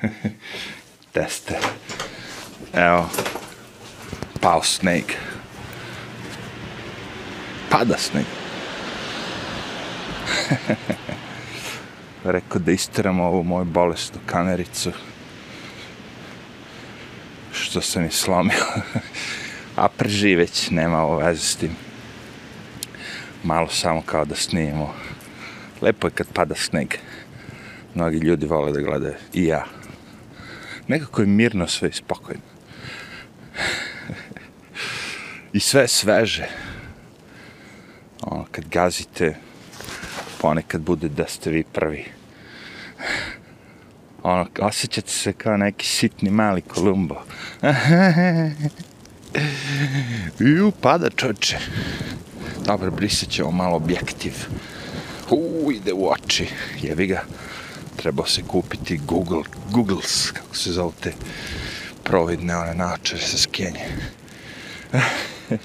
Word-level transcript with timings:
Teste. 1.12 1.58
Evo. 2.72 3.08
Pao 4.40 4.62
sneg. 4.62 5.04
Pada 7.70 7.96
sneg. 7.98 8.24
Rekao 12.24 12.60
da 12.60 12.72
isteram 12.72 13.20
ovu 13.20 13.42
moju 13.42 13.64
bolesnu 13.64 14.20
kamericu. 14.26 14.92
Što 17.52 17.80
sam 17.80 18.04
je 18.04 18.10
slomio. 18.10 18.64
A 19.76 19.88
preživeć, 19.88 20.70
nema 20.70 21.02
ovo 21.02 21.18
veze 21.18 21.40
s 21.40 21.56
tim. 21.56 21.76
Malo 23.44 23.68
samo 23.68 24.02
kao 24.02 24.24
da 24.24 24.34
snijemo. 24.34 24.94
Lepo 25.80 26.06
je 26.06 26.10
kad 26.10 26.26
pada 26.32 26.54
sneg. 26.54 26.94
Mnogi 27.94 28.18
ljudi 28.18 28.46
vole 28.46 28.72
da 28.72 28.80
gledaju. 28.80 29.14
I 29.32 29.44
ja. 29.46 29.79
Nekako 30.90 31.22
je 31.22 31.26
mirno 31.26 31.66
sve 31.68 31.88
i 31.88 31.92
spokojno. 31.92 32.42
I 35.52 35.60
sve 35.60 35.88
sveže. 35.88 36.48
Ono, 38.22 38.46
kad 38.50 38.68
gazite, 38.68 39.36
ponekad 40.40 40.80
bude 40.80 41.08
da 41.08 41.26
ste 41.26 41.50
vi 41.50 41.64
prvi. 41.64 42.04
Ono, 44.22 44.46
osjećate 44.60 45.10
se 45.10 45.32
kao 45.32 45.56
neki 45.56 45.86
sitni 45.86 46.30
mali 46.30 46.62
kolumbo. 46.62 47.22
I 50.40 50.60
upada 50.60 51.10
čoče. 51.10 51.58
Dobro, 52.66 52.90
brisat 52.90 53.28
ćemo 53.28 53.50
malo 53.50 53.76
objektiv. 53.76 54.32
U, 55.30 55.72
ide 55.72 55.92
u 55.92 56.10
oči. 56.10 56.48
Jevi 56.82 57.06
ga. 57.06 57.22
Trebao 58.00 58.26
se 58.26 58.42
kupiti 58.42 59.00
Google, 59.06 59.42
Googles, 59.70 60.30
kako 60.30 60.56
se 60.56 60.72
zove 60.72 60.92
te 61.00 61.12
providne 62.04 62.56
one 62.56 62.74
načere 62.74 63.20
sa 63.20 63.38
skenje. 63.38 63.80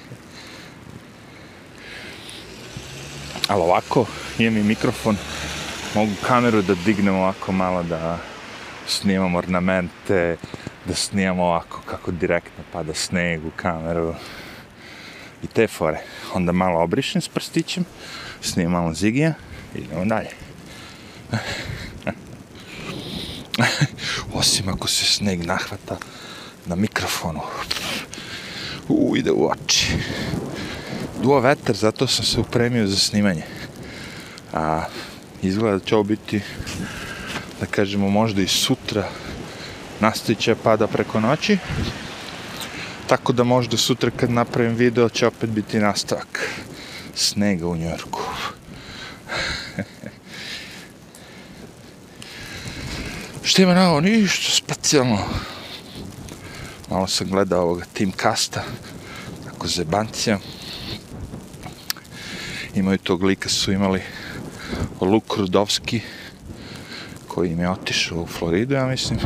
Ali 3.50 3.62
ovako, 3.62 4.06
imam 4.40 4.58
i 4.58 4.64
mikrofon, 4.64 5.18
mogu 5.96 6.12
kameru 6.28 6.62
da 6.62 6.76
dignem 6.86 7.16
ovako 7.16 7.52
malo 7.52 7.84
da 7.84 8.18
snimam 8.88 9.36
ornamente, 9.36 10.38
da 10.86 10.96
snimam 10.96 11.40
ovako 11.40 11.82
kako 11.86 12.12
direktno 12.12 12.64
pada 12.74 12.94
sneg 12.94 13.46
u 13.46 13.52
kameru 13.56 14.14
i 15.44 15.48
te 15.48 15.68
fore. 15.68 16.00
Onda 16.34 16.52
malo 16.52 16.80
obrišem 16.80 17.22
s 17.22 17.28
prstićem, 17.28 17.86
snimam 18.42 18.72
malo 18.72 18.94
zigija 18.94 19.34
i 19.76 19.80
idemo 19.80 20.06
dalje. 20.06 20.30
Osim 24.40 24.70
ako 24.70 24.88
se 24.88 25.06
sneg 25.06 25.46
nahvata 25.46 25.98
na 26.66 26.76
mikrofonu. 26.76 27.42
U, 28.88 29.18
ide 29.18 29.32
u 29.32 29.50
oči. 29.52 29.98
Duo 31.22 31.40
vetar, 31.40 31.76
zato 31.76 32.08
sam 32.08 32.26
se 32.26 32.40
upremio 32.40 32.88
za 32.88 32.96
snimanje. 32.96 33.44
A 34.54 34.84
izgleda 35.42 35.78
da 35.78 35.86
će 35.86 35.96
ovo 35.96 36.04
biti, 36.04 36.42
da 37.60 37.66
kažemo, 37.66 38.10
možda 38.10 38.42
i 38.42 38.48
sutra 38.48 39.10
nastavit 40.00 40.40
će 40.40 40.56
pada 40.56 40.88
preko 40.88 41.20
noći. 41.20 41.58
Tako 43.08 43.34
da 43.34 43.44
možda 43.44 43.78
sutra 43.78 44.12
kad 44.12 44.32
napravim 44.32 44.76
video 44.76 45.10
će 45.10 45.28
opet 45.28 45.50
biti 45.50 45.80
nastavak 45.80 46.50
snega 47.16 47.68
u 47.68 47.76
Njorku. 47.76 48.25
Šta 53.46 53.62
ima 53.62 53.74
na 53.74 53.90
ovo? 53.90 54.02
Ništa 54.02 54.52
specijalno. 54.52 55.18
Malo 56.90 57.08
sam 57.08 57.28
gledao 57.28 57.62
ovoga 57.62 57.86
Team 57.94 58.12
Casta, 58.12 58.64
tako 59.46 59.68
zebancija. 59.68 60.40
Imaju 62.76 62.98
tog 62.98 63.24
lika 63.24 63.50
su 63.50 63.72
imali 63.72 64.02
Luk 65.02 65.38
Rudovski, 65.38 66.02
koji 67.28 67.52
im 67.52 67.60
je 67.60 67.70
otišao 67.70 68.22
u 68.22 68.28
Floridu, 68.28 68.74
ja 68.74 68.86
mislim. 68.86 69.20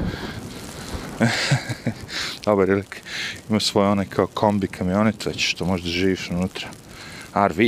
Dobar 2.46 2.70
lik. 2.70 3.02
Ima 3.50 3.60
svoje 3.60 3.90
one 3.90 4.06
kao 4.06 4.28
kombi 4.28 4.68
kamionet, 4.68 5.26
već 5.26 5.50
što 5.50 5.66
možda 5.66 5.90
živiš 5.90 6.30
unutra. 6.30 6.68
RV. 7.48 7.62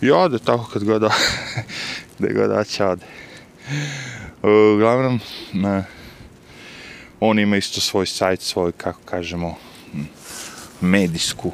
I 0.00 0.10
ode 0.10 0.38
tako 0.38 0.70
kad 0.72 0.84
god 0.84 1.00
da 2.18 2.32
god 2.32 2.50
da 2.50 2.90
ode. 2.90 3.06
E, 4.42 4.48
uglavnom, 4.74 5.20
na, 5.52 5.84
on 7.20 7.38
ima 7.38 7.56
isto 7.56 7.80
svoj 7.80 8.06
sajt, 8.06 8.40
svoj, 8.40 8.72
kako 8.72 9.00
kažemo, 9.04 9.54
medijsku 10.80 11.52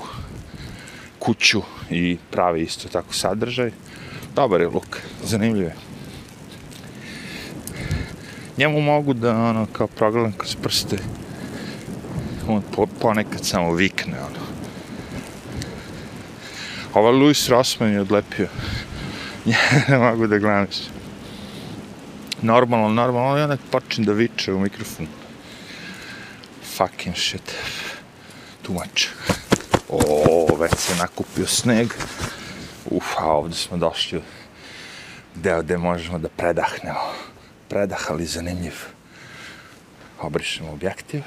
kuću 1.18 1.62
i 1.90 2.16
pravi 2.30 2.62
isto 2.62 2.88
tako 2.88 3.14
sadržaj. 3.14 3.70
Dobar 4.34 4.60
je 4.60 4.68
luk, 4.68 5.00
zanimljiv 5.22 5.64
je. 5.64 5.76
Njemu 8.56 8.80
mogu 8.80 9.14
da, 9.14 9.36
ono, 9.36 9.66
kao 9.72 9.86
progledam 9.86 10.32
kroz 10.32 10.56
prste, 10.56 10.96
on 12.48 12.62
po, 12.76 12.86
ponekad 12.86 13.44
samo 13.44 13.72
vikne, 13.72 14.18
ono. 14.18 14.44
Ova 16.94 17.10
Louis 17.10 17.48
Rossman 17.48 17.92
je 17.92 18.00
odlepio. 18.00 18.48
ne 19.88 19.98
mogu 19.98 20.26
da 20.26 20.38
gledam 20.38 20.66
normalno, 22.44 22.88
normalno, 22.88 23.38
i 23.38 23.42
onda 23.42 23.56
počne 23.70 24.04
da 24.04 24.12
viče 24.12 24.52
u 24.52 24.60
mikrofon. 24.60 25.06
Fucking 26.76 27.16
shit. 27.16 27.54
Too 28.62 28.74
much. 28.74 29.08
O, 29.88 30.56
već 30.56 30.74
se 30.76 30.96
nakupio 30.96 31.46
sneg. 31.46 31.92
Uf, 32.90 33.18
a 33.18 33.24
ovdje 33.24 33.56
smo 33.56 33.76
došli 33.76 34.18
u 34.18 34.22
deo 35.34 35.62
gde 35.62 35.78
možemo 35.78 36.18
da 36.18 36.28
predahnemo. 36.28 37.12
Predah, 37.68 38.10
ali 38.10 38.26
zanimljiv. 38.26 38.74
Obrišemo 40.20 40.72
objektiv. 40.72 41.22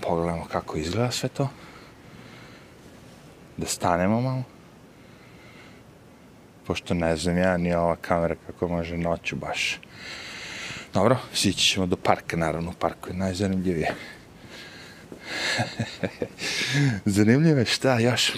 Pogledamo 0.00 0.46
kako 0.52 0.76
izgleda 0.76 1.10
sve 1.10 1.28
to. 1.28 1.48
Da 3.56 3.66
stanemo 3.66 4.20
malo 4.20 4.57
pošto 6.68 6.94
ne 6.94 7.16
znam 7.16 7.38
ja 7.38 7.56
ni 7.56 7.74
ova 7.74 7.96
kamera 7.96 8.34
kako 8.46 8.68
može 8.68 8.96
noću 8.96 9.36
baš. 9.36 9.80
Dobro, 10.94 11.16
sići 11.34 11.66
ćemo 11.66 11.86
do 11.86 11.96
parka, 11.96 12.36
naravno, 12.36 12.72
parku 12.72 13.08
je 13.08 13.14
najzanimljivije. 13.14 13.94
Zanimljivo 17.16 17.58
je 17.58 17.64
šta 17.64 17.98
još? 17.98 18.32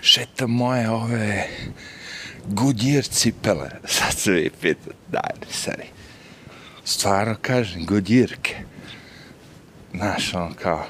Šeta 0.00 0.46
moje 0.46 0.90
ove 0.90 1.48
Goodyear 2.48 3.10
cipele. 3.10 3.70
Sad 3.98 4.12
se 4.12 4.32
vi 4.32 4.50
pitat, 4.60 4.94
daj, 5.08 5.30
ne 5.40 5.52
sari. 5.52 5.86
Stvarno 6.84 7.36
kažem, 7.42 7.86
Goodyearke. 7.86 8.54
Znaš, 9.94 10.34
ono 10.34 10.54
kao, 10.62 10.86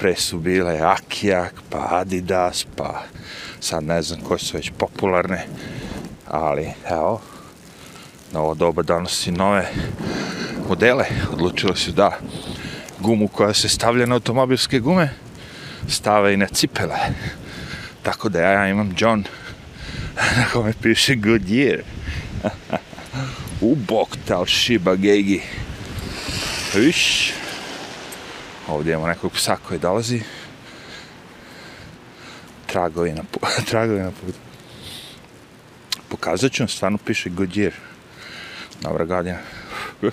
pre 0.00 0.16
su 0.16 0.38
bile 0.38 0.80
Akijak, 0.80 1.54
pa 1.70 1.88
Adidas, 1.90 2.66
pa 2.76 3.02
sad 3.60 3.84
ne 3.84 4.02
znam 4.02 4.20
koje 4.20 4.38
su 4.38 4.56
već 4.56 4.70
popularne, 4.78 5.46
ali 6.28 6.68
evo, 6.90 7.20
novo 8.32 8.54
doba 8.54 8.82
donosi 8.82 9.30
nove 9.30 9.68
modele, 10.68 11.04
odlučilo 11.32 11.76
su 11.76 11.92
da 11.92 12.18
gumu 12.98 13.28
koja 13.28 13.54
se 13.54 13.68
stavlja 13.68 14.06
na 14.06 14.14
automobilske 14.14 14.78
gume, 14.78 15.10
stave 15.88 16.34
i 16.34 16.36
na 16.36 16.46
cipele. 16.46 16.98
Tako 18.02 18.28
da 18.28 18.40
ja 18.40 18.68
imam 18.68 18.94
John, 18.98 19.24
na 20.36 20.44
kome 20.52 20.72
piše 20.82 21.16
Goodyear. 21.16 21.80
U 23.60 23.74
bok 23.74 24.08
tal 24.26 24.46
šiba 24.46 24.94
gegi. 24.94 25.42
Viš. 26.74 27.32
Ovdje 28.70 28.92
imamo 28.92 29.06
nekog 29.06 29.32
psa 29.32 29.56
koji 29.68 29.80
dolazi 29.80 30.22
tragovi 32.66 33.12
na, 33.12 33.22
tragovi 33.70 34.00
na 34.00 34.10
putu. 34.10 34.38
Pokazat 36.08 36.52
ću 36.52 36.62
vam, 36.62 36.68
stvarno 36.68 36.98
piše 36.98 37.30
Goodyear. 37.30 37.72
Dobra 38.80 39.04
godina. 39.04 39.38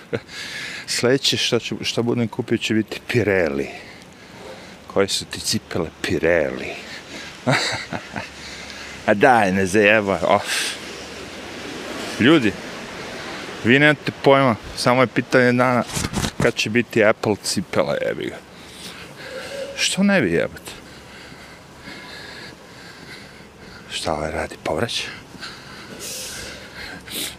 Sljedeće 0.87 1.37
što, 1.37 1.59
ću, 1.59 1.75
što 1.81 2.03
budem 2.03 2.27
kupio 2.27 2.57
će 2.57 2.73
biti 2.73 2.99
Pirelli. 3.07 3.67
Koje 4.93 5.07
su 5.07 5.25
ti 5.25 5.39
cipele 5.39 5.89
Pirelli? 6.01 6.67
A 9.07 9.13
daj, 9.13 9.51
ne 9.51 9.65
zajeba. 9.65 10.19
Oh. 10.23 10.41
Ljudi, 12.19 12.53
vi 13.63 13.79
nemate 13.79 14.11
pojma, 14.23 14.55
samo 14.75 15.01
je 15.01 15.07
pitanje 15.07 15.51
dana 15.51 15.83
kad 16.41 16.55
će 16.55 16.69
biti 16.69 17.03
Apple 17.03 17.35
cipela, 17.43 17.95
jebi 18.07 18.25
ga. 18.25 18.46
Što 19.77 20.03
ne 20.03 20.21
bi 20.21 20.31
jebate? 20.31 20.87
šta 24.07 24.13
ovaj 24.13 24.31
radi, 24.31 24.55
povrać. 24.63 25.03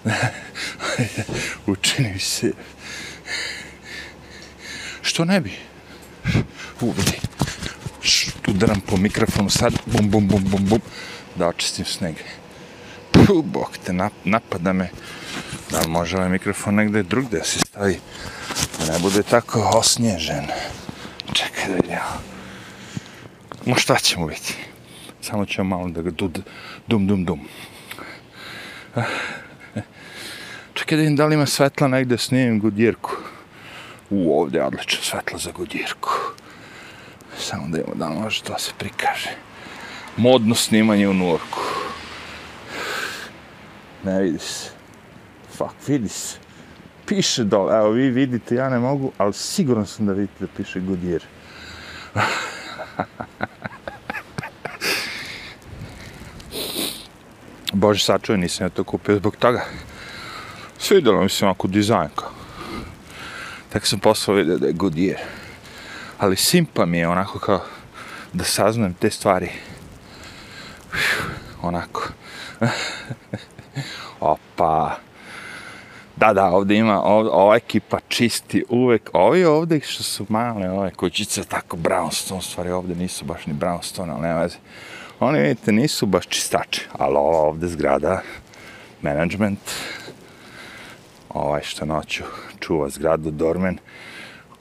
Učini 1.66 2.12
mi 2.12 2.20
se. 2.20 2.52
Što 5.02 5.24
ne 5.24 5.40
bi? 5.40 5.52
U, 6.80 6.94
Udaram 8.48 8.80
po 8.80 8.96
mikrofonu 8.96 9.50
sad, 9.50 9.72
bum, 9.86 10.10
bum, 10.10 10.28
bum, 10.28 10.44
bum, 10.44 10.64
bum, 10.64 10.80
da 11.36 11.48
očistim 11.48 11.84
sneg. 11.84 12.14
Puh, 13.12 13.44
bok 13.44 13.78
te, 13.84 13.92
nap, 13.92 14.12
napada 14.24 14.72
me. 14.72 14.90
Da 15.70 15.80
li 15.80 15.88
može 15.88 16.16
ovaj 16.16 16.28
mikrofon 16.28 16.74
negde 16.74 17.02
drugde 17.02 17.44
se 17.44 17.58
stavi? 17.58 18.00
Da 18.78 18.92
ne 18.92 18.98
bude 18.98 19.22
tako 19.22 19.70
osnježen. 19.74 20.46
Čekaj 21.32 21.68
da 21.68 21.74
vidimo. 21.74 22.00
Ma 23.66 23.76
šta 23.76 23.96
ćemo 23.96 24.26
biti? 24.26 24.54
Samo 25.20 25.46
ćemo 25.46 25.76
malo 25.76 25.88
da 25.88 26.02
ga 26.02 26.10
dud, 26.10 26.40
dum, 26.86 27.06
dum, 27.06 27.24
dum. 27.24 27.40
Ah, 28.94 29.02
eh. 29.76 29.82
Čekaj 30.74 30.96
da 30.96 31.02
vidim 31.02 31.16
da 31.16 31.26
li 31.26 31.34
ima 31.34 31.46
svetla 31.46 31.88
negde 31.88 32.18
snimim 32.18 32.60
Gudjerku. 32.60 33.10
U, 34.10 34.40
ovdje 34.40 34.58
je 34.58 34.64
odlično 34.64 35.02
svetlo 35.02 35.38
za 35.38 35.50
Gudjerku. 35.52 36.10
Samo 37.38 37.68
da 37.68 37.78
imamo 37.78 37.94
da 37.94 38.08
može 38.08 38.42
to 38.42 38.58
se 38.58 38.72
prikaže. 38.78 39.30
Modno 40.16 40.54
snimanje 40.54 41.08
u 41.08 41.14
Nurku. 41.14 41.60
Ne 44.04 44.22
vidi 44.22 44.38
se. 44.38 44.70
Fuck, 45.56 45.74
vidi 45.88 46.08
se. 46.08 46.47
Piše 47.08 47.44
dole, 47.44 47.76
evo 47.76 47.90
vi 47.90 48.10
vidite, 48.10 48.54
ja 48.54 48.68
ne 48.68 48.78
mogu, 48.78 49.12
ali 49.18 49.32
siguran 49.32 49.86
sam 49.86 50.06
da 50.06 50.12
vidite 50.12 50.34
da 50.40 50.46
piše 50.56 50.80
Goodyear. 50.80 51.22
Bože, 57.72 58.04
sačuvaj, 58.04 58.40
nisam 58.40 58.66
ja 58.66 58.70
to 58.70 58.84
kupio 58.84 59.16
zbog 59.16 59.36
toga. 59.36 59.64
Svidjelo 60.78 61.22
mi 61.22 61.28
se 61.28 61.44
onako 61.44 61.68
dizajn 61.68 62.08
kao. 62.14 62.30
Tako 63.68 63.86
sam 63.86 63.98
poslao 63.98 64.36
vidio 64.36 64.58
da 64.58 64.66
je 64.66 64.72
Goodyear. 64.74 65.18
Ali 66.18 66.36
simpa 66.36 66.86
mi 66.86 66.98
je 66.98 67.08
onako 67.08 67.38
kao 67.38 67.64
da 68.32 68.44
saznam 68.44 68.94
te 68.94 69.10
stvari. 69.10 69.50
Onako. 71.62 72.08
Opa. 74.20 75.07
Da, 76.18 76.32
da, 76.32 76.44
ovdje 76.44 76.78
ima, 76.78 77.02
ovdje, 77.02 77.32
ova 77.32 77.56
ekipa 77.56 77.98
čisti 78.08 78.64
uvek, 78.68 79.10
ovi 79.12 79.44
ovdje 79.44 79.80
što 79.80 80.02
su 80.02 80.26
male, 80.28 80.70
ove 80.70 80.90
kućice, 80.90 81.44
tako 81.44 81.76
brownstone, 81.76 82.40
stvari 82.40 82.70
ovdje 82.70 82.96
nisu 82.96 83.24
baš 83.24 83.46
ni 83.46 83.54
brownstone, 83.54 84.10
ali 84.12 84.22
nema 84.22 84.40
veze. 84.40 84.56
Oni, 85.20 85.40
vidite, 85.40 85.72
nisu 85.72 86.06
baš 86.06 86.26
čistači, 86.26 86.86
ali 86.92 87.14
ova 87.16 87.38
ovdje 87.38 87.68
zgrada, 87.68 88.22
management, 89.02 89.58
ovaj 91.28 91.62
što 91.62 91.84
noću 91.84 92.24
čuva 92.60 92.88
zgradu, 92.88 93.30
dormen, 93.30 93.78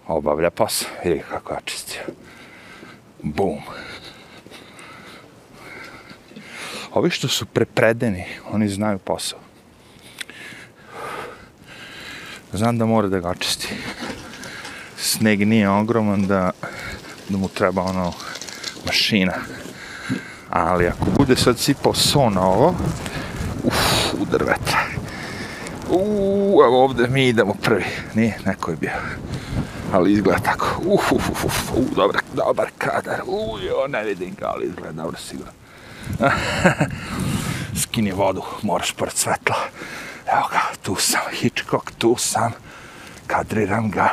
obavlja 0.08 0.50
posao, 0.50 0.90
vidi 1.04 1.22
kako 1.30 1.54
ja 1.54 1.60
čistio. 1.66 2.02
Bum. 3.22 3.60
Ovi 6.94 7.10
što 7.10 7.28
su 7.28 7.46
prepredeni, 7.46 8.24
oni 8.52 8.70
znaju 8.70 9.00
posao. 9.00 9.47
Znam 12.58 12.78
da 12.78 12.86
mora 12.86 13.08
da 13.08 13.20
ga 13.20 13.30
očisti. 13.30 13.68
Sneg 14.98 15.48
nije 15.48 15.70
ogroman 15.70 16.28
da, 16.28 16.52
da 17.30 17.38
mu 17.38 17.48
treba 17.48 17.82
ono 17.82 18.14
mašina. 18.86 19.34
Ali 20.50 20.88
ako 20.88 21.06
bude 21.18 21.36
sad 21.36 21.60
sipao 21.60 21.94
so 21.94 22.30
na 22.30 22.42
ovo, 22.42 22.76
uf, 23.64 24.14
udar 24.20 24.44
vetra. 24.44 24.80
Uuu, 25.90 26.64
evo 26.64 26.84
ovde 26.84 27.08
mi 27.08 27.28
idemo 27.28 27.54
prvi. 27.54 27.86
Nije, 28.16 28.40
neko 28.46 28.72
je 28.72 28.78
bio. 28.78 28.92
Ali 29.94 30.14
izgleda 30.14 30.40
tako. 30.40 30.82
Uf, 30.86 31.12
uf, 31.12 31.30
uf, 31.30 31.46
uf, 31.46 31.72
uf, 31.78 31.96
dobar, 31.96 32.22
dobar 32.34 32.68
kadar. 32.78 33.22
Uuu, 33.28 33.60
jo, 33.60 33.88
ne 33.88 34.04
vidim 34.04 34.36
ga, 34.40 34.48
ali 34.48 34.66
izgleda 34.66 35.04
dobro 35.04 35.18
sigurno. 35.18 35.52
Skini 37.82 38.12
vodu, 38.12 38.42
moraš 38.62 38.92
pored 38.92 39.14
svetla. 39.14 39.56
Evo 40.34 40.48
ga, 40.52 40.62
tu 40.82 40.96
sam, 40.96 41.22
Hitchcock, 41.32 41.92
tu 41.98 42.16
sam. 42.20 42.52
Kadriram 43.28 43.92
ga. 43.92 44.10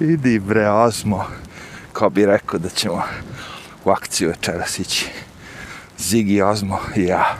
Idi 0.00 0.38
bre, 0.38 0.68
Ozmo. 0.68 1.26
Ko 1.92 2.10
bi 2.10 2.26
rekao 2.26 2.58
da 2.58 2.68
ćemo 2.68 3.02
u 3.84 3.90
akciju 3.90 4.28
večeras 4.28 4.78
ići. 4.78 5.08
Zigi, 5.98 6.42
Ozmo 6.42 6.78
i 6.96 7.02
ja. 7.02 7.36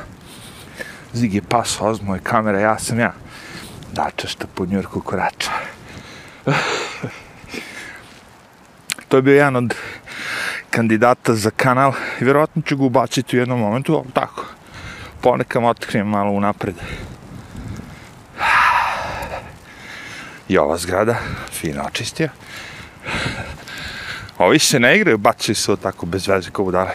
Zigi 1.12 1.40
pas, 1.40 1.80
Ozmo 1.80 2.16
i 2.16 2.20
kamera, 2.20 2.60
ja 2.60 2.78
sam 2.78 2.98
ja. 2.98 3.12
Dača 3.92 4.28
što 4.28 4.46
po 4.54 4.66
Njurku 4.66 5.00
korača. 5.00 5.50
to 9.08 9.16
je 9.16 9.22
bio 9.22 9.34
jedan 9.34 9.56
od 9.56 9.74
kandidata 10.70 11.34
za 11.34 11.50
kanal 11.50 11.92
i 12.20 12.24
vjerojatno 12.24 12.62
ću 12.62 12.76
ga 12.76 12.84
ubaciti 12.84 13.36
u 13.36 13.40
jednom 13.40 13.60
momentu, 13.60 13.96
ali 13.96 14.12
tako. 14.14 14.39
Ponekam 15.20 15.64
otkrijem 15.64 16.08
malo 16.08 16.30
unapred. 16.30 16.74
I 20.48 20.58
ova 20.58 20.76
zgrada, 20.76 21.16
fino 21.52 21.84
očistio. 21.84 22.28
Ovi 24.38 24.58
se 24.58 24.80
ne 24.80 24.96
igraju, 24.96 25.18
bacaju 25.18 25.56
se 25.56 25.76
tako 25.76 26.06
bez 26.06 26.28
veze 26.28 26.50
kao 26.50 26.64
budale. 26.64 26.92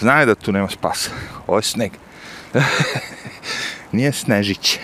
Znaju 0.00 0.26
da 0.26 0.34
tu 0.34 0.52
nema 0.52 0.68
spasa. 0.68 1.10
Ovo 1.46 1.58
je 1.58 1.62
sneg. 1.62 1.92
Nije 3.92 4.12
Snežić. 4.12 4.78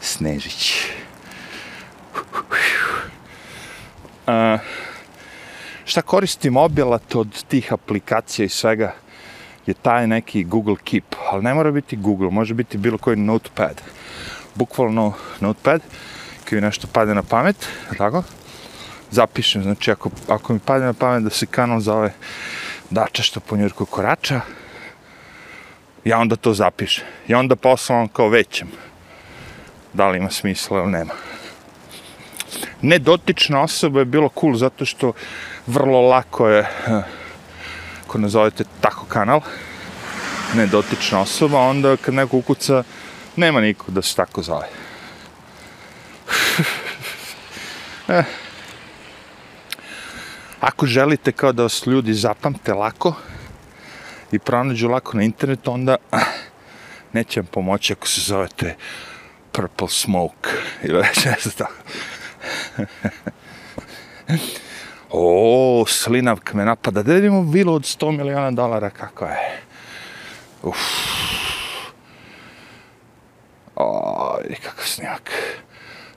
Snežić. 0.00 0.86
Uh, 4.26 4.60
šta 5.84 6.02
koristi 6.02 6.50
mobilat 6.50 7.14
od 7.14 7.44
tih 7.44 7.72
aplikacija 7.72 8.46
i 8.46 8.48
svega 8.48 8.94
je 9.66 9.74
taj 9.74 10.06
neki 10.06 10.44
Google 10.44 10.76
Keep, 10.84 11.14
ali 11.30 11.42
ne 11.42 11.54
mora 11.54 11.70
biti 11.70 11.96
Google, 11.96 12.30
može 12.30 12.54
biti 12.54 12.78
bilo 12.78 12.98
koji 12.98 13.16
notepad. 13.16 13.82
Bukvalno 14.54 15.12
notepad, 15.40 15.80
koji 16.48 16.60
nešto 16.60 16.86
pade 16.92 17.14
na 17.14 17.22
pamet, 17.22 17.68
tako? 17.98 18.22
Zapišem, 19.10 19.62
znači 19.62 19.90
ako, 19.90 20.10
ako 20.28 20.52
mi 20.52 20.58
pade 20.58 20.84
na 20.84 20.92
pamet 20.92 21.24
da 21.24 21.30
se 21.30 21.46
kanal 21.46 21.80
zove 21.80 22.12
Dača 22.90 23.22
što 23.22 23.40
po 23.40 23.56
Njurku 23.56 23.86
korača, 23.86 24.40
ja 26.04 26.18
onda 26.18 26.36
to 26.36 26.54
zapišem. 26.54 27.04
I 27.28 27.34
onda 27.34 27.56
poslam 27.56 28.08
kao 28.08 28.28
većem. 28.28 28.68
Da 29.92 30.08
li 30.08 30.18
ima 30.18 30.30
smisla 30.30 30.78
ili 30.78 30.90
nema. 30.90 31.12
Nedotična 32.82 33.62
osoba 33.62 33.98
je 33.98 34.04
bilo 34.04 34.28
cool 34.40 34.54
zato 34.54 34.84
što 34.84 35.12
vrlo 35.66 36.00
lako 36.00 36.48
je 36.48 36.68
ako 38.12 38.18
nazovete 38.18 38.64
tako 38.80 39.06
kanal 39.08 39.40
nedotična 40.54 41.20
osoba 41.20 41.58
onda 41.58 41.96
kad 41.96 42.14
neko 42.14 42.36
ukuca 42.36 42.82
nema 43.36 43.60
niko 43.60 43.90
da 43.90 44.02
se 44.02 44.16
tako 44.16 44.42
zove 44.42 44.66
eh. 48.18 48.24
ako 50.60 50.86
želite 50.86 51.32
kao 51.32 51.52
da 51.52 51.62
vas 51.62 51.86
ljudi 51.86 52.14
zapamte 52.14 52.74
lako 52.74 53.14
i 54.32 54.38
pronađu 54.38 54.88
lako 54.88 55.16
na 55.16 55.22
internetu 55.22 55.72
onda 55.72 55.96
eh, 56.12 56.16
neće 57.12 57.40
vam 57.40 57.46
pomoći 57.46 57.92
ako 57.92 58.08
se 58.08 58.20
zovete 58.20 58.76
Purple 59.52 59.88
Smoke 59.88 60.50
ili 60.82 60.98
već 60.98 61.24
ne 61.24 61.36
znam 61.42 61.54
tako 61.54 61.74
O, 65.12 65.84
slinavk 65.88 66.54
me 66.54 66.64
napada. 66.64 67.02
Da 67.02 67.14
vidimo 67.14 67.42
vilu 67.42 67.74
od 67.74 67.82
100 67.82 68.10
miliona 68.10 68.50
dolara, 68.50 68.90
kako 68.90 69.24
je. 69.24 69.62
Uf. 70.62 70.78
O, 73.76 74.38
vidi 74.42 74.60
kakav 74.60 74.84
snimak. 74.84 75.30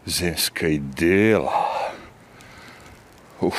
Zemska 0.06 0.68
idela. 0.68 1.66
Uf. 3.42 3.56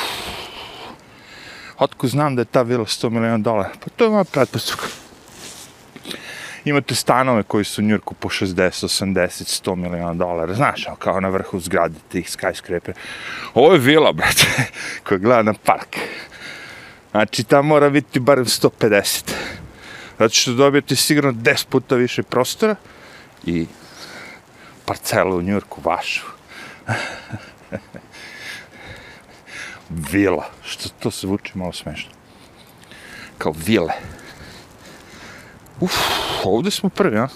Otko 1.79 2.09
znam 2.09 2.37
da 2.37 2.43
je 2.43 2.47
ta 2.47 2.63
vila 2.63 2.85
100 2.85 3.11
miliona 3.11 3.39
dolara? 3.39 3.71
Pa 3.85 3.91
to 3.97 4.05
je 4.05 4.11
moja 4.11 4.25
pretpostavka 4.25 4.87
imate 6.67 6.95
stanove 6.95 7.43
koji 7.43 7.65
su 7.65 7.83
u 7.83 7.85
Njurku 7.85 8.15
po 8.15 8.29
60, 8.29 8.55
80, 8.55 9.63
100 9.65 9.75
miliona 9.75 10.15
dolara, 10.15 10.55
znaš, 10.55 10.87
ono, 10.87 10.97
kao 10.97 11.21
na 11.21 11.29
vrhu 11.29 11.61
zgrade 11.61 11.95
tih 12.09 12.27
skyscraper. 12.27 12.93
Ovo 13.55 13.73
je 13.73 13.79
vila, 13.79 14.13
brate, 14.13 14.47
koja 15.09 15.19
gleda 15.19 15.43
na 15.43 15.55
park. 15.65 15.97
Znači, 17.11 17.45
tam 17.45 17.67
mora 17.67 17.91
biti 17.91 18.21
barem 18.21 18.45
150. 18.45 19.33
Zato 20.19 20.35
što 20.35 20.53
dobijete 20.53 20.97
sigurno 20.97 21.33
10 21.33 21.67
puta 21.69 21.95
više 21.95 22.23
prostora 22.23 22.77
i 23.45 23.67
parcelu 24.85 25.37
u 25.37 25.43
Njurku 25.43 25.81
vašu. 25.85 26.27
vila, 30.13 30.51
što 30.65 30.89
to 30.89 31.11
se 31.11 31.27
vuče 31.27 31.53
malo 31.55 31.73
smešno. 31.73 32.11
Kao 33.39 33.55
vile. 33.67 33.93
Uf, 35.81 35.93
ovdje 36.45 36.71
smo 36.71 36.89
prvi, 36.89 37.19
a? 37.19 37.29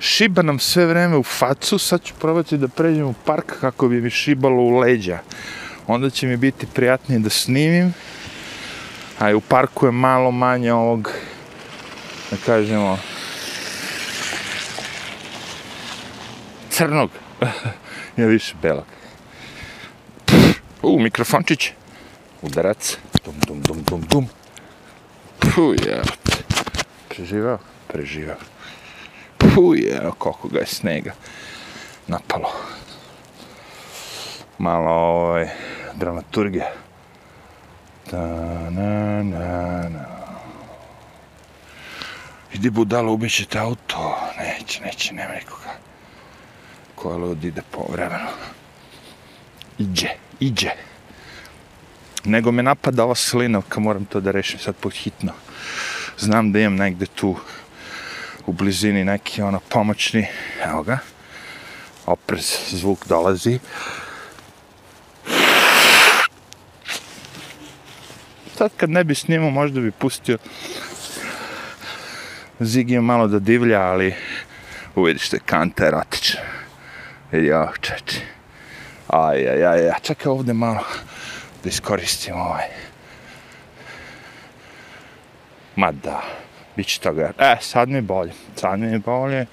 Šiba 0.00 0.42
nam 0.42 0.58
sve 0.58 0.86
vreme 0.86 1.16
u 1.16 1.22
facu, 1.22 1.78
sad 1.78 2.02
ću 2.02 2.14
probati 2.14 2.58
da 2.58 2.68
pređem 2.68 3.06
u 3.06 3.14
park 3.24 3.52
kako 3.60 3.88
bi 3.88 4.00
mi 4.00 4.10
šibalo 4.10 4.62
u 4.62 4.78
leđa. 4.78 5.18
Onda 5.86 6.10
će 6.10 6.26
mi 6.26 6.36
biti 6.36 6.66
prijatnije 6.66 7.18
da 7.18 7.30
snimim, 7.30 7.94
a 9.18 9.30
i 9.30 9.34
u 9.34 9.40
parku 9.40 9.86
je 9.86 9.92
malo 9.92 10.30
manje 10.30 10.72
ovog, 10.72 11.12
da 12.30 12.36
kažemo, 12.46 12.98
crnog, 16.70 17.10
je 18.16 18.26
više 18.26 18.54
belog. 18.62 18.84
U, 20.82 20.98
mikrofončić, 20.98 21.70
udarac, 22.42 22.96
dum, 23.24 23.34
dum, 23.46 23.60
dum, 23.62 23.82
dum, 23.82 24.00
dum. 24.00 24.28
Puh, 25.38 25.74
jebate. 25.86 26.44
Preživao? 27.08 27.58
Preživao. 27.88 28.36
Puh, 29.38 29.74
evo 30.02 30.12
koliko 30.18 30.48
ga 30.48 30.58
je 30.58 30.66
snega 30.66 31.12
napalo. 32.06 32.52
Malo 34.58 34.90
ovaj, 34.90 35.48
dramaturgija. 35.94 36.72
Da, 38.10 38.26
na, 38.70 39.22
na, 39.22 39.88
na. 39.88 40.04
Idi 42.52 42.70
budalo, 42.70 43.12
ubiće 43.12 43.44
te 43.44 43.58
auto. 43.58 44.18
Neće, 44.38 44.80
neće, 44.80 45.14
nema 45.14 45.34
nikoga. 45.34 45.70
Koja 46.94 47.16
lud 47.16 47.44
ide 47.44 47.62
po 47.70 47.84
vremenu. 47.92 48.28
Iđe, 49.78 50.08
iđe. 50.40 50.70
Nego 52.26 52.52
me 52.52 52.62
napada 52.62 53.04
ova 53.04 53.14
slinovka, 53.14 53.80
moram 53.80 54.04
to 54.04 54.20
da 54.20 54.30
rešim 54.30 54.58
sad 54.58 54.74
pod 54.76 54.92
hitno. 54.92 55.32
Znam 56.18 56.52
da 56.52 56.58
imam 56.58 56.76
negde 56.76 57.06
tu 57.06 57.36
u 58.46 58.52
blizini 58.52 59.04
neki 59.04 59.42
ono 59.42 59.60
pomoćni, 59.68 60.26
evo 60.64 60.82
ga, 60.82 60.98
oprez, 62.06 62.58
zvuk 62.70 63.06
dolazi. 63.06 63.58
Sad 68.58 68.70
kad 68.76 68.90
ne 68.90 69.04
bi 69.04 69.14
snimao, 69.14 69.50
možda 69.50 69.80
bi 69.80 69.90
pustio 69.90 70.38
Zigija 72.60 73.00
malo 73.00 73.28
da 73.28 73.38
divlja, 73.38 73.80
ali 73.80 74.14
uvidiš 74.94 75.28
te 75.28 75.38
kanta 75.38 75.86
erotična. 75.86 76.40
Vidi 77.32 77.52
ovo, 77.52 77.72
čeči. 77.80 78.20
Aj, 79.08 79.48
aj, 79.48 79.64
aj, 79.64 79.88
aj, 79.88 80.00
čekaj 80.02 80.30
ovde 80.30 80.52
malo 80.52 80.80
da 81.66 81.70
iskoristim 81.70 82.34
ovaj. 82.34 82.68
Ma 85.76 85.92
da 85.92 86.22
bit 86.76 86.86
će 86.86 87.00
toga. 87.00 87.32
E, 87.38 87.56
sad 87.60 87.88
mi 87.88 87.94
je 87.94 88.02
bolje. 88.02 88.32
Sad 88.56 88.80
mi 88.80 88.86
je 88.86 88.98
bolje. 88.98 89.46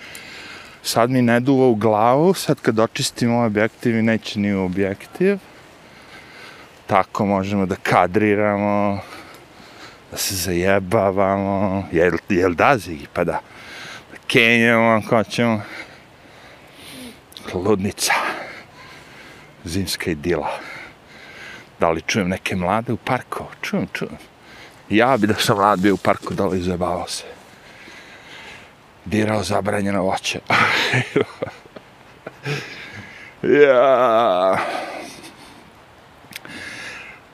Sad 0.84 1.10
mi 1.10 1.22
ne 1.22 1.39
duva 1.39 1.67
u 1.67 1.75
glavu. 1.75 2.34
Sad 2.34 2.60
kad 2.62 2.79
očistim 2.79 3.34
ovaj 3.34 3.48
objektiv 3.48 3.98
i 3.98 4.01
neće 4.01 4.39
ni 4.39 4.53
u 4.53 4.65
objektiv. 4.65 5.38
Tako 6.88 7.25
možemo 7.25 7.65
da 7.65 7.75
kadriramo. 7.75 9.00
Da 10.12 10.17
se 10.17 10.36
zajebavamo. 10.36 11.88
Jel, 11.91 12.17
jel 12.29 12.53
da, 12.53 12.77
Zigi? 12.77 13.08
Pa 13.13 13.24
da. 13.24 13.41
Da 14.12 14.17
kenjamo 14.27 14.89
ako 14.89 15.24
ćemo. 15.24 15.62
Ludnica. 17.53 18.13
Zimska 19.63 20.12
idila. 20.12 20.72
Da 21.83 21.89
li 21.89 22.01
čujem 22.07 22.29
neke 22.29 22.55
mlade 22.55 22.93
u 22.93 22.97
parku? 22.97 23.43
Čujem, 23.61 23.87
čujem. 23.93 24.17
Ja 24.89 25.17
bi 25.17 25.27
da 25.27 25.33
sam 25.33 25.57
mlad 25.57 25.79
bio 25.79 25.93
u 25.93 25.97
parku 25.97 26.33
dole 26.33 26.59
i 26.59 26.63
se. 27.07 27.23
Dirao 29.05 29.43
zabranjeno 29.43 30.03
voće. 30.03 30.39
ja. 33.67 34.57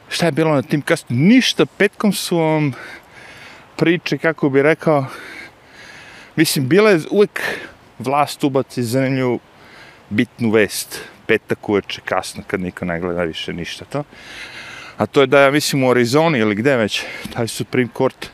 Šta 0.10 0.26
je 0.26 0.32
bilo 0.32 0.56
na 0.56 0.62
tim 0.62 0.82
kastu? 0.82 1.14
Ništa, 1.14 1.66
petkom 1.66 2.14
su 2.14 2.38
vam 2.38 2.74
priče, 3.76 4.18
kako 4.18 4.50
bi 4.50 4.62
rekao, 4.62 5.06
mislim, 6.36 6.68
bila 6.68 6.90
je 6.90 7.02
uvek 7.12 7.42
vlast 8.00 8.44
ubaci 8.44 8.84
zemlju 8.84 9.40
bitnu 10.10 10.52
vest, 10.52 11.00
petak 11.30 11.70
uveče, 11.70 12.02
kasno, 12.06 12.44
kad 12.48 12.60
niko 12.60 12.86
ne 12.86 13.00
gleda 13.00 13.24
više 13.24 13.54
ništa 13.54 13.86
to 13.86 14.04
a 15.00 15.06
to 15.06 15.22
je 15.22 15.28
da 15.28 15.40
ja 15.40 15.52
mislim 15.52 15.84
u 15.84 15.90
Arizoni 15.90 16.40
ili 16.40 16.56
gde 16.56 16.76
već, 16.76 17.04
taj 17.34 17.48
Supreme 17.48 17.90
Court 17.98 18.30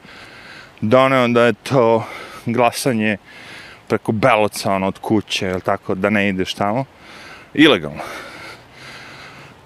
doneo 0.82 1.28
da 1.28 1.46
je 1.46 1.54
to 1.54 2.08
glasanje 2.46 3.18
preko 3.88 4.12
beloca 4.12 4.72
ono, 4.74 4.88
od 4.88 5.00
kuće, 5.00 5.48
ili 5.48 5.62
tako, 5.62 5.96
da 5.96 6.10
ne 6.10 6.30
ideš 6.30 6.54
tamo, 6.54 6.86
ilegalno. 7.54 8.02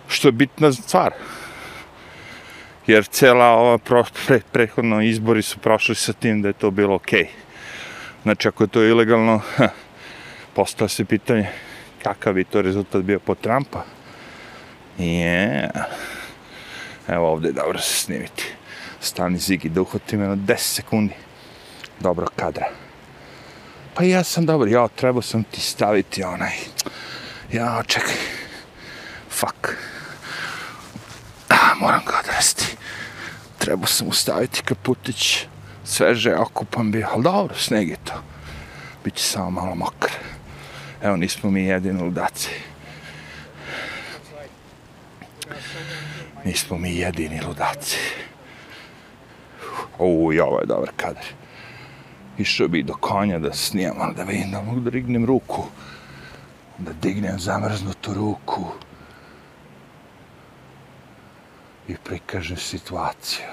Što 0.08 0.28
je 0.28 0.32
bitna 0.32 0.74
stvar. 0.74 1.14
Jer 2.88 3.06
cela 3.06 3.46
ova 3.46 3.78
pro, 3.78 4.04
pre, 4.28 4.42
prehodno 4.52 5.02
izbori 5.02 5.42
su 5.42 5.58
prošli 5.58 5.96
sa 5.96 6.14
tim 6.14 6.42
da 6.42 6.48
je 6.48 6.54
to 6.54 6.72
bilo 6.72 6.96
okej. 6.96 7.24
Okay. 7.24 7.28
Znači, 8.24 8.48
ako 8.48 8.64
je 8.64 8.68
to 8.68 8.84
ilegalno, 8.84 9.42
postao 10.56 10.88
se 10.88 11.06
pitanje 11.06 11.48
kakav 12.04 12.34
bi 12.34 12.44
to 12.44 12.62
rezultat 12.62 13.04
bio 13.04 13.20
po 13.20 13.36
Trumpa. 13.36 13.84
Yeah. 14.98 15.70
Evo 17.08 17.28
ovdje 17.28 17.50
je 17.50 17.54
dobro 17.54 17.80
se 17.80 17.96
snimiti. 17.96 18.46
Stani 19.02 19.38
Zigi 19.38 19.70
da 19.70 19.82
uhvati 19.82 20.18
me 20.18 20.28
na 20.28 20.36
10 20.36 20.58
sekundi. 20.58 21.14
Dobro 22.00 22.28
kadra. 22.36 22.70
Pa 23.94 24.04
ja 24.04 24.24
sam 24.24 24.46
dobar, 24.46 24.68
ja 24.68 24.88
trebao 24.88 25.22
sam 25.22 25.44
ti 25.44 25.62
staviti 25.62 26.24
onaj. 26.24 26.52
Ja, 27.52 27.84
čekaj. 27.88 28.16
Fuck. 29.30 29.68
Ah, 31.50 31.76
moram 31.80 32.02
ga 32.06 32.20
odresti. 32.20 32.66
Trebao 33.58 33.88
sam 33.88 34.08
ustaviti 34.08 34.62
kaputić. 34.62 35.46
Sveže, 35.84 36.36
okupan 36.36 36.92
bi, 36.92 37.04
Ali 37.04 37.24
dobro, 37.24 37.56
sneg 37.56 37.90
je 37.90 37.98
to. 38.04 38.14
Biće 39.04 39.24
samo 39.24 39.50
malo 39.50 39.76
mokar. 39.76 40.12
Evo, 41.02 41.16
nismo 41.16 41.52
mi 41.52 41.64
jedini 41.64 42.02
ludaci. 42.02 42.50
nismo 46.46 46.78
mi 46.78 46.96
jedini 46.96 47.42
ludaci. 47.42 47.98
Uj, 50.00 50.40
ovo 50.40 50.60
je 50.60 50.66
dobar 50.66 50.90
kadar. 50.96 51.26
Išao 52.38 52.68
bi 52.68 52.84
do 52.84 52.94
konja 52.94 53.40
da 53.40 53.54
snijam, 53.54 54.14
da 54.16 54.24
vidim 54.24 54.52
da 54.52 54.62
mogu 54.62 54.80
da 54.80 54.90
rignem 54.90 55.26
ruku. 55.26 55.64
Da 56.78 56.92
dignem 56.94 57.40
zamrznutu 57.40 58.14
ruku. 58.14 58.66
I 61.88 61.96
prikažem 62.04 62.58
situaciju. 62.58 63.46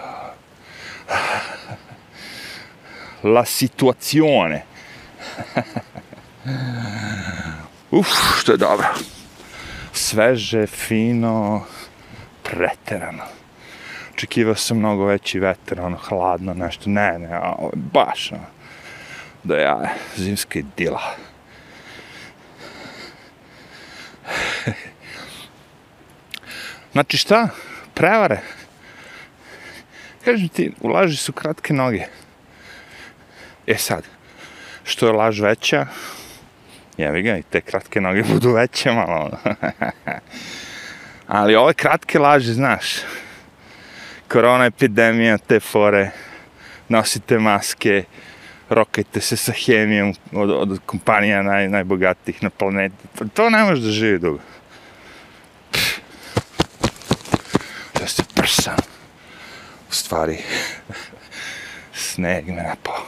La 3.22 3.44
situazione. 3.44 4.62
Uf, 7.90 8.06
što 8.40 8.52
je 8.52 8.58
dobro. 8.58 8.86
Sveže, 9.92 10.66
fino, 10.66 11.64
preterano. 12.42 13.22
Očekivao 14.14 14.54
sam 14.54 14.78
mnogo 14.78 15.04
veći 15.04 15.38
veter, 15.38 15.80
ono, 15.80 15.96
hladno, 15.96 16.54
nešto, 16.54 16.90
ne, 16.90 17.18
ne, 17.18 17.40
ovo 17.58 17.70
je 17.72 17.82
baš, 17.92 18.32
ono, 18.32 18.46
da 19.44 19.56
ja, 19.56 19.88
zimska 20.16 20.58
idila. 20.58 21.02
znači 26.92 27.16
šta? 27.16 27.48
Prevare. 27.94 28.40
Kažem 30.24 30.48
ti, 30.48 30.72
u 30.80 30.88
laži 30.88 31.16
su 31.16 31.32
kratke 31.32 31.74
noge. 31.74 32.04
E 33.66 33.76
sad, 33.76 34.04
što 34.84 35.06
je 35.06 35.12
laž 35.12 35.40
veća, 35.40 35.86
jevi 36.96 37.22
ga, 37.22 37.36
i 37.36 37.42
te 37.42 37.60
kratke 37.60 38.00
noge 38.00 38.22
budu 38.32 38.52
veće 38.52 38.92
malo. 38.92 39.16
Ono. 39.24 39.54
Ali 41.26 41.54
ove 41.54 41.74
kratke 41.74 42.18
laži, 42.18 42.52
znaš, 42.52 42.86
korona 44.28 44.64
epidemija, 44.64 45.38
te 45.38 45.60
fore, 45.60 46.10
nosite 46.88 47.38
maske, 47.38 48.04
rokajte 48.68 49.20
se 49.20 49.36
sa 49.36 49.52
hemijom 49.52 50.14
od, 50.32 50.50
od 50.50 50.78
kompanija 50.86 51.42
naj, 51.42 51.68
najbogatijih 51.68 52.42
na 52.42 52.50
planeti. 52.50 52.94
Pa 53.18 53.24
to 53.34 53.50
ne 53.50 53.64
može 53.64 53.82
da 53.82 53.90
živi 53.90 54.18
dugo. 54.18 54.38
Ja 58.00 58.06
se 58.06 58.22
prsam. 58.34 58.76
U 59.90 59.92
stvari, 59.92 60.38
sneg 62.06 62.48
me 62.48 62.62
napao. 62.62 63.02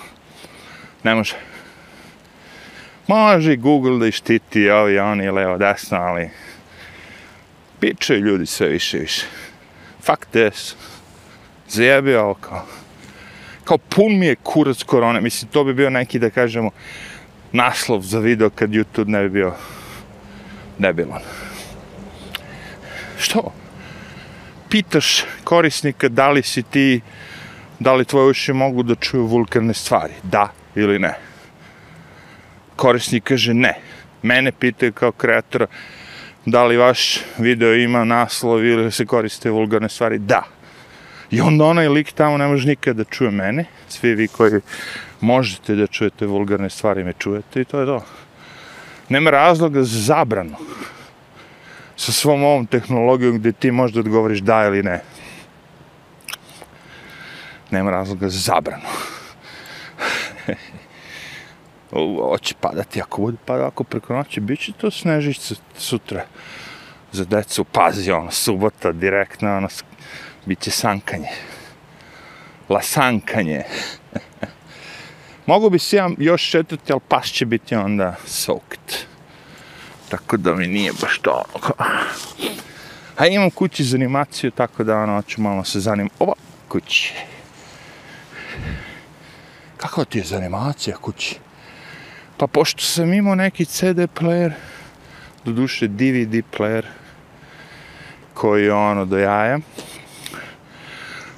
Ne 1.03 1.15
može. 1.15 1.35
Može 3.09 3.57
Google 3.57 3.99
da 3.99 4.07
ištiti 4.07 4.71
ovi, 4.71 4.99
oni, 4.99 5.31
levo, 5.31 5.59
desno, 5.59 5.99
ali 5.99 6.31
Pičaju 7.81 8.21
ljudi 8.21 8.47
sve 8.47 8.69
više 8.69 8.99
više. 8.99 9.27
Fuck 10.03 10.27
this. 10.31 10.75
Zajebi 11.69 12.15
ovo 12.15 12.35
kao. 12.35 12.67
Kao 13.65 13.79
pun 13.79 14.19
mi 14.19 14.27
je 14.27 14.37
kurac 14.43 14.83
korone. 14.83 15.21
Mislim, 15.21 15.51
to 15.51 15.65
bi 15.65 15.75
bio 15.75 15.91
neki, 15.91 16.19
da 16.19 16.31
kažemo, 16.31 16.71
naslov 17.53 18.01
za 18.01 18.19
video 18.19 18.51
kad 18.51 18.71
YouTube 18.71 19.09
ne 19.09 19.23
bi 19.23 19.29
bio 19.29 19.55
debilan. 20.79 21.23
Što? 23.19 23.53
Pitaš 24.71 25.25
korisnika 25.45 26.09
da 26.09 26.31
li 26.31 26.43
si 26.43 26.63
ti, 26.63 27.01
da 27.79 27.95
li 27.95 28.05
tvoje 28.05 28.31
uši 28.31 28.53
mogu 28.53 28.83
da 28.83 28.95
čuju 28.95 29.27
vulkarne 29.27 29.75
stvari? 29.75 30.13
Da 30.23 30.53
ili 30.75 30.99
ne? 30.99 31.28
Korisnik 32.79 33.25
kaže 33.25 33.55
ne. 33.55 33.75
Mene 34.23 34.53
pitaju 34.53 34.93
kao 34.93 35.13
kreatora 35.13 35.67
da 36.47 36.65
li 36.65 36.77
vaš 36.77 37.21
video 37.39 37.75
ima 37.75 38.05
naslov 38.05 38.65
ili 38.65 38.93
se 38.93 39.07
koriste 39.07 39.51
vulgarne 39.51 39.89
stvari? 39.89 40.19
Da. 40.19 40.43
I 41.31 41.41
onda 41.41 41.65
onaj 41.65 41.89
lik 41.89 42.13
tamo 42.13 42.37
ne 42.39 42.47
može 42.47 42.69
nikad 42.69 42.97
da 42.97 43.05
čuje 43.05 43.31
mene. 43.31 43.65
Svi 43.89 44.15
vi 44.15 44.29
koji 44.29 44.61
možete 45.21 45.75
da 45.75 45.87
čujete 45.87 46.27
vulgarne 46.27 46.71
stvari 46.71 47.05
me 47.05 47.13
čujete 47.19 47.61
i 47.61 47.65
to 47.65 47.81
je 47.81 47.87
to. 47.87 48.05
Nema 49.09 49.31
razloga 49.31 49.83
za 49.83 50.01
zabranu 50.01 50.57
sa 51.97 52.13
svom 52.13 52.45
ovom 52.45 52.67
tehnologijom 52.67 53.39
gdje 53.39 53.53
ti 53.53 53.71
možda 53.71 54.01
odgovoriš 54.01 54.39
da 54.39 54.65
ili 54.67 54.83
ne. 54.83 55.03
Nema 57.71 57.91
razloga 57.91 58.29
za 58.29 58.39
zabranu. 58.39 58.89
Ovo 61.93 62.39
padati, 62.61 63.01
ako 63.03 63.23
bude 63.23 63.37
pada, 63.45 63.67
ako 63.67 63.85
preko 63.85 64.15
noći, 64.15 64.41
bit 64.41 64.61
će 64.61 64.73
to 64.73 64.91
snežišće 64.91 65.55
sutra 65.77 66.25
za 67.13 67.25
decu. 67.25 67.65
Pazi, 67.65 68.11
ono, 68.11 68.31
subota, 68.31 68.93
direktno, 68.93 69.57
ono, 69.57 69.69
bit 70.47 70.61
će 70.61 70.71
sankanje. 70.71 71.29
Lasankanje. 72.69 73.63
Mogu 75.47 75.71
bi 75.71 75.79
se 75.79 75.97
ja 75.97 76.11
još 76.19 76.51
četvrti, 76.51 76.93
ali 76.93 77.01
pas 77.09 77.27
će 77.27 77.47
biti 77.47 77.75
onda 77.75 78.15
soaked. 78.27 78.95
Tako 80.09 80.37
da 80.37 80.55
mi 80.55 80.67
nije 80.67 80.93
baš 81.01 81.19
to 81.19 81.45
ono 81.55 81.75
A 83.17 83.27
imam 83.27 83.51
kući 83.51 83.85
za 83.85 83.97
animaciju, 83.97 84.51
tako 84.51 84.85
da 84.85 84.97
ono, 84.97 85.23
ću 85.23 85.41
malo 85.41 85.65
se 85.65 85.81
zanim. 85.81 86.11
Ova 86.19 86.33
kući. 86.69 87.15
Kako 89.77 90.05
ti 90.05 90.19
je 90.19 90.25
za 90.25 90.37
animacija 90.37 90.97
kući? 90.97 91.39
Pa 92.39 92.47
pošto 92.47 92.83
sam 92.83 93.13
imao 93.13 93.35
neki 93.35 93.65
CD 93.65 93.99
player, 94.21 94.53
do 95.45 95.53
duše 95.53 95.89
DVD 95.89 96.43
player, 96.59 96.85
koji 98.35 98.65
je 98.65 98.73
ono 98.73 99.05
do 99.05 99.19
jaja, 99.19 99.59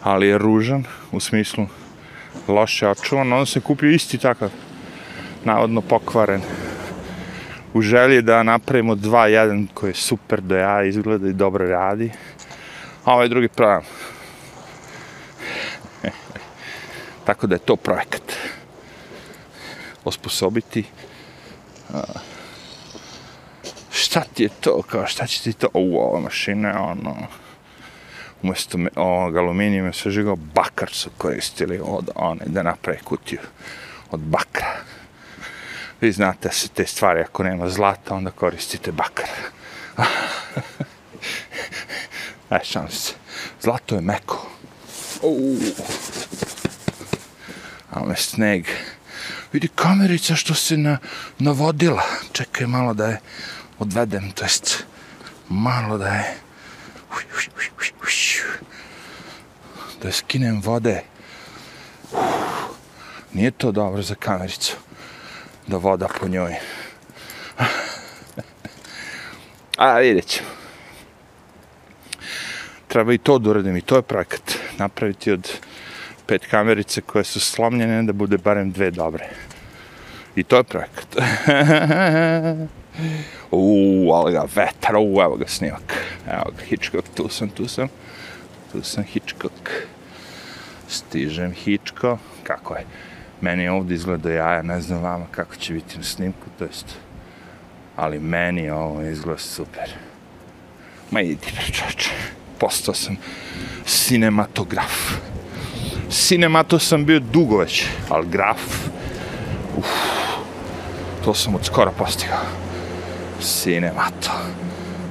ali 0.02 0.26
je 0.26 0.38
ružan, 0.38 0.85
u 1.12 1.21
smislu 1.21 1.66
loše 2.49 2.88
očuvan, 2.88 3.33
onda 3.33 3.47
se 3.47 3.61
kupio 3.61 3.90
isti 3.90 4.19
takav, 4.19 4.50
navodno 5.45 5.80
pokvaren, 5.80 6.42
u 7.75 7.83
želji 7.83 8.23
da 8.23 8.42
napravimo 8.42 8.95
dva, 8.95 9.26
jedan 9.26 9.66
koji 9.75 9.90
je 9.90 9.95
super 9.95 10.40
do 10.40 10.57
jaja, 10.57 10.85
izgleda 10.85 11.28
i 11.28 11.33
dobro 11.33 11.66
radi, 11.66 12.12
a 13.04 13.14
ovaj 13.14 13.28
drugi 13.28 13.49
pravam. 13.49 13.83
Tako 17.26 17.47
da 17.47 17.54
je 17.54 17.59
to 17.59 17.76
projekat. 17.76 18.39
Osposobiti. 20.04 20.85
šta 23.92 24.25
ti 24.35 24.42
je 24.42 24.49
to, 24.61 24.83
kao 24.83 25.07
šta 25.07 25.26
će 25.26 25.42
ti 25.42 25.52
to, 25.52 25.69
u 25.75 25.99
ova 25.99 26.21
mašina, 26.21 26.83
ono, 26.83 27.16
umjesto 28.42 28.78
ovog 28.97 29.37
aluminijuma 29.37 29.92
sve 29.92 30.11
žigao, 30.11 30.37
bakar 30.37 30.90
su 30.90 31.11
koristili 31.19 31.80
od 31.85 32.11
one 32.14 32.45
da 32.47 32.62
naprave 32.62 32.99
kutiju 33.04 33.40
od 34.11 34.21
bakra. 34.21 34.76
Vi 36.00 36.12
znate 36.12 36.50
se 36.52 36.69
te 36.69 36.87
stvari, 36.87 37.21
ako 37.21 37.42
nema 37.42 37.69
zlata, 37.69 38.14
onda 38.14 38.31
koristite 38.31 38.92
bakar. 38.92 39.29
Aj, 42.51 42.61
šans. 42.64 43.12
Zlato 43.62 43.94
je 43.94 44.01
meko. 44.01 44.46
Uuu. 45.22 45.59
A 47.90 48.14
sneg. 48.16 48.66
Vidi 49.53 49.69
kamerica 49.69 50.37
što 50.37 50.55
se 50.55 50.77
na, 50.77 50.99
navodila. 51.39 52.03
Čekaj 52.33 52.67
malo 52.67 52.95
da 52.95 53.07
je 53.07 53.21
odvedem, 53.79 54.31
to 54.31 54.45
jest 54.45 54.85
malo 55.49 55.99
da 55.99 56.09
je 56.09 56.37
da 60.03 60.13
skinem 60.13 60.61
vode. 60.61 61.03
Nije 63.33 63.51
to 63.51 63.73
dobro 63.73 64.03
za 64.03 64.15
kamericu 64.15 64.77
da 65.67 65.77
voda 65.77 66.09
po 66.21 66.29
njoj. 66.29 66.55
A 69.77 69.99
vidjet 69.99 70.27
ćemo. 70.27 70.49
Treba 72.89 73.13
i 73.13 73.19
to 73.19 73.39
da 73.39 73.51
uradim 73.51 73.77
i 73.77 73.81
to 73.81 73.97
je 73.97 74.03
projekat. 74.03 74.43
Napraviti 74.79 75.33
od 75.33 75.51
pet 76.31 76.47
kamerice 76.47 77.01
koje 77.01 77.25
su 77.25 77.40
slomljene 77.40 78.03
da 78.03 78.12
bude 78.12 78.38
barem 78.38 78.71
dve 78.73 78.90
dobre. 78.90 79.29
I 80.37 80.43
to 80.43 80.57
je 80.57 80.64
projekat. 80.64 81.16
Uuu, 83.51 84.12
ali 84.12 84.33
ga 84.33 84.45
vetar, 84.55 84.97
uuu, 84.97 85.21
evo 85.23 85.37
ga 85.37 85.47
snimak. 85.49 85.95
Evo 86.27 86.53
ga, 86.57 86.64
Hitchcock, 86.64 87.09
tu 87.14 87.29
sam, 87.29 87.49
tu 87.49 87.69
sam. 87.69 87.88
Tu 88.73 88.83
sam 88.83 89.05
Hitchcock. 89.05 89.71
Stižem 90.88 91.53
Hitchcock. 91.53 92.21
Kako 92.43 92.75
je? 92.75 92.85
Meni 93.40 93.69
ovdje 93.69 93.95
izgleda 93.95 94.31
jaja, 94.31 94.62
ne 94.62 94.81
znam 94.81 95.03
vama 95.03 95.27
kako 95.31 95.57
će 95.57 95.75
biti 95.75 95.99
na 95.99 96.05
snimku, 96.05 96.47
to 96.59 96.64
jest. 96.64 96.87
Ali 97.97 98.19
meni 98.19 98.71
ovo 98.71 99.03
izgleda 99.03 99.38
super. 99.38 99.90
Ma 101.11 101.21
idi, 101.21 101.47
čoče. 101.73 102.11
Postao 102.59 102.95
sam 102.95 103.16
cinematograf. 103.87 105.12
Cinemato 106.11 106.79
sam 106.79 107.05
bio 107.05 107.20
dugo 107.20 107.57
već, 107.57 107.87
ali 108.09 108.29
graf, 108.29 108.61
uf, 109.77 109.87
to 111.25 111.35
sam 111.35 111.55
od 111.55 111.64
skora 111.64 111.90
postigao. 111.90 112.38
Cinemato. 113.40 114.31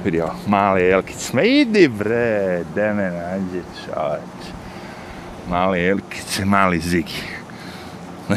Vidio, 0.04 0.30
mali 0.46 0.90
Elkic, 0.90 1.32
ma 1.32 1.42
idi 1.42 1.88
bre, 1.88 2.64
de 2.74 2.92
me 2.92 3.10
nađe 3.10 3.62
čoveč. 3.84 4.52
Mali 5.48 5.88
Elkic, 5.88 6.40
mali 6.44 6.80
Zigi. 6.80 7.22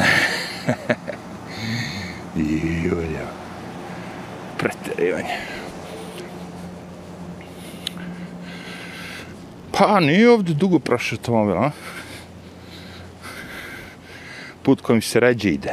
Julja. 2.84 3.26
Preterivanje. 4.58 5.36
Pa, 9.78 10.00
nije 10.00 10.30
ovdje 10.30 10.54
dugo 10.54 10.78
prošao 10.78 11.16
automobil, 11.16 11.56
a? 11.56 11.70
Put 14.64 14.80
kojim 14.80 15.02
se 15.02 15.20
ređe 15.20 15.50
ide. 15.50 15.72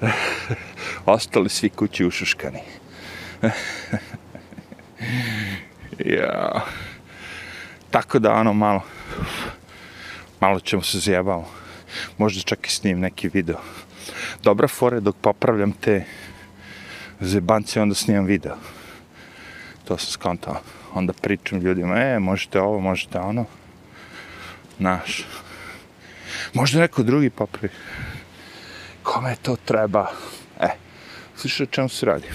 Ostali 1.06 1.48
svi 1.48 1.70
kući 1.70 2.06
ušuškani. 2.06 2.60
ja. 6.18 6.64
Tako 7.90 8.18
da, 8.18 8.32
ono, 8.32 8.52
malo, 8.52 8.82
malo 10.40 10.60
ćemo 10.60 10.82
se 10.82 10.98
zjebao. 10.98 11.44
Možda 12.18 12.42
čak 12.42 12.66
i 12.66 12.70
snim 12.70 13.00
neki 13.00 13.28
video. 13.28 13.58
Dobra 14.42 14.68
fora 14.68 15.00
dok 15.00 15.16
popravljam 15.20 15.72
te 15.72 16.04
zebance, 17.20 17.80
onda 17.80 17.94
snimam 17.94 18.24
video. 18.24 18.56
To 19.84 19.98
sam 19.98 20.10
skontao. 20.10 20.56
Onda 20.94 21.12
pričam 21.12 21.58
ljudima, 21.58 21.96
e, 21.96 22.18
možete 22.18 22.60
ovo, 22.60 22.80
možete 22.80 23.18
ono. 23.18 23.44
Naš. 24.78 25.24
Možda 26.54 26.80
neko 26.80 27.02
drugi 27.02 27.30
popravi. 27.30 27.68
Kome 29.02 29.36
to 29.42 29.56
treba? 29.64 30.12
E, 30.60 30.68
slišaj 31.36 31.64
o 31.64 31.66
čemu 31.66 31.88
se 31.88 32.06
radi. 32.06 32.28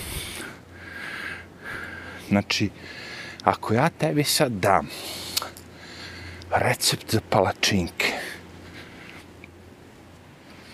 Znači, 2.30 2.70
ako 3.44 3.74
ja 3.74 3.90
tebi 3.90 4.24
sad 4.24 4.52
dam 4.52 4.88
recept 6.52 7.12
za 7.12 7.22
palačinke, 7.30 8.14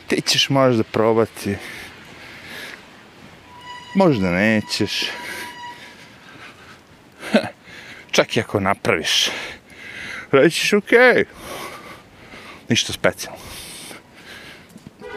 ti 0.07 0.21
ćeš 0.21 0.49
možda 0.49 0.83
probati, 0.83 1.55
možda 3.95 4.31
nećeš, 4.31 5.03
čak 8.11 8.37
i 8.37 8.39
ako 8.39 8.59
napraviš, 8.59 9.29
rećiš 10.31 10.71
okay 10.71 11.25
ništa 12.71 12.93
specijalno. 12.93 13.39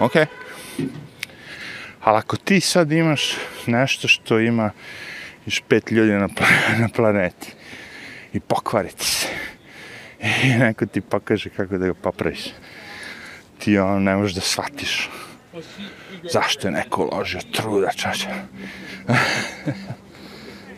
Ok? 0.01 0.15
Ali 2.01 2.19
ako 2.19 2.37
ti 2.37 2.61
sad 2.61 2.93
imaš 2.93 3.33
nešto 3.67 4.09
što 4.09 4.39
ima 4.39 4.71
još 5.47 5.63
pet 5.69 5.91
ljudi 5.91 6.13
na, 6.13 6.29
na 6.83 6.89
planeti 6.89 7.53
i 8.33 8.41
pokvariti 8.41 9.05
se 9.05 9.27
i 10.45 10.49
neko 10.49 10.87
ti 10.87 11.01
pokaže 11.01 11.51
kako 11.51 11.79
da 11.79 11.87
ga 11.87 11.95
popraviš, 11.95 12.45
ti 13.59 13.79
ono, 13.79 13.99
ne 13.99 14.17
možeš 14.17 14.35
da 14.35 14.41
shvatiš 14.41 15.09
zašto 16.31 16.69
je 16.69 16.73
neko 16.73 17.09
uložio 17.13 17.41
truda, 17.53 17.91
čače. 17.91 18.29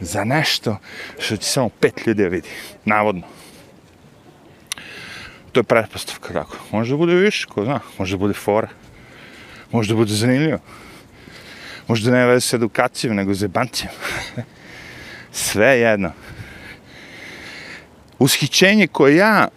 Za 0.01 0.25
nešto 0.25 0.77
što 1.19 1.37
će 1.37 1.47
samo 1.47 1.69
pet 1.69 2.07
ljudi 2.07 2.29
vidi. 2.29 2.49
Navodno. 2.85 3.23
To 5.57 5.61
je 5.61 5.65
pretpostavka, 5.65 6.33
tako. 6.33 6.57
Može 6.73 6.93
da 6.93 6.97
bude 6.97 7.15
više, 7.15 7.47
ko 7.49 7.65
zna. 7.65 7.81
Može 7.99 8.17
da 8.17 8.19
bude 8.19 8.35
fora. 8.35 8.69
Može 9.73 9.89
da 9.89 9.97
bude 9.97 10.13
zanimljivo. 10.13 10.59
Može 11.89 12.05
da 12.05 12.17
ne 12.17 12.27
veze 12.27 12.41
s 12.41 12.53
edukacijom, 12.53 13.17
nego 13.17 13.35
s 13.35 13.43
jebancijom. 13.43 13.93
Sve 15.33 15.67
jedno. 15.81 16.13
Ushićenje 18.19 18.87
koje 18.87 19.17
ja 19.17 19.49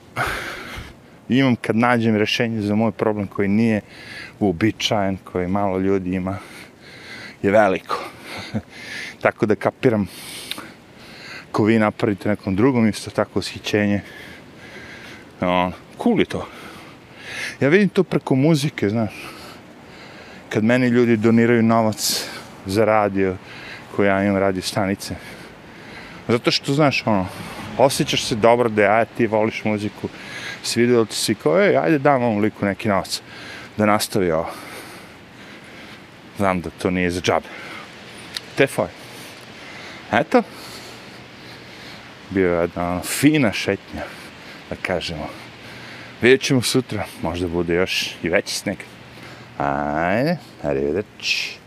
imam 1.30 1.56
kad 1.56 1.76
nađem 1.76 2.16
rešenje 2.16 2.62
za 2.62 2.76
moj 2.76 2.92
problem 2.92 3.28
koji 3.28 3.48
nije 3.48 3.82
uobičajen, 4.40 5.18
koji 5.24 5.48
malo 5.48 5.80
ljudi 5.80 6.16
ima, 6.16 6.38
je 7.44 7.52
veliko. 7.52 8.00
tako 9.24 9.46
da 9.46 9.56
kapiram 9.56 10.08
ko 11.52 11.64
vi 11.64 11.80
napravite 11.80 12.30
nekom 12.30 12.56
drugom 12.56 12.88
isto 12.88 13.12
tako 13.12 13.40
ushićenje. 13.40 14.02
On, 15.42 15.74
cool 16.04 16.20
je 16.20 16.26
to. 16.26 16.48
Ja 17.60 17.70
vidim 17.70 17.90
to 17.90 18.04
preko 18.04 18.36
muzike, 18.36 18.90
znaš. 18.90 19.14
Kad 20.50 20.64
meni 20.64 20.88
ljudi 20.88 21.18
doniraju 21.18 21.64
novac 21.64 22.26
za 22.66 22.86
radio, 22.86 23.36
koji 23.96 24.08
ja 24.08 24.24
imam 24.24 24.38
radio 24.38 24.62
stanice. 24.62 25.16
Zato 26.28 26.52
što, 26.52 26.74
znaš, 26.74 27.04
ono, 27.06 27.28
osjećaš 27.78 28.24
se 28.24 28.36
dobro 28.36 28.70
da 28.70 28.82
ja, 28.82 29.06
ti 29.06 29.28
voliš 29.28 29.64
muziku, 29.64 30.10
svidjelo 30.64 31.06
ti 31.06 31.16
si 31.16 31.36
kao, 31.36 31.62
ej, 31.62 31.78
ajde 31.78 32.00
dam 32.00 32.24
ovom 32.24 32.40
liku 32.40 32.66
neki 32.66 32.90
novac 32.90 33.22
da 33.78 33.86
nastavi 33.86 34.32
ovo. 34.32 34.50
Znam 36.38 36.62
da 36.62 36.70
to 36.70 36.90
nije 36.90 37.12
za 37.12 37.22
džabe. 37.22 37.48
Te 38.56 38.68
foj. 38.68 38.88
Eto. 40.12 40.44
Bio 42.30 42.54
je 42.54 42.62
jedna 42.62 42.90
ono, 42.92 43.02
fina 43.02 43.52
šetnja, 43.52 44.04
da 44.70 44.76
kažemo. 44.82 45.30
Vidjet 46.22 46.42
ćemo 46.42 46.62
sutra, 46.62 47.06
možda 47.22 47.48
bude 47.48 47.76
još 47.76 48.16
i 48.24 48.30
veći 48.30 48.56
sneg. 48.56 48.78
Ajde, 49.58 50.38
arrivederci. 50.64 51.59